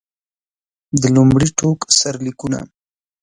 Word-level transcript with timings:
د 1.01 1.03
لومړي 1.15 1.49
ټوک 1.57 1.79
سرلیکونه. 1.99 2.59